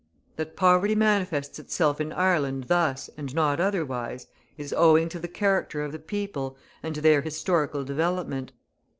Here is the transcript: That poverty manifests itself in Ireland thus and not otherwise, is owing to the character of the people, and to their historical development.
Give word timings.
That 0.37 0.55
poverty 0.55 0.95
manifests 0.95 1.59
itself 1.59 2.01
in 2.01 2.11
Ireland 2.11 2.63
thus 2.63 3.07
and 3.17 3.35
not 3.35 3.59
otherwise, 3.59 4.25
is 4.57 4.73
owing 4.73 5.09
to 5.09 5.19
the 5.19 5.27
character 5.27 5.83
of 5.83 5.91
the 5.91 5.99
people, 5.99 6.57
and 6.81 6.95
to 6.95 7.01
their 7.01 7.21
historical 7.21 7.83
development. 7.83 8.51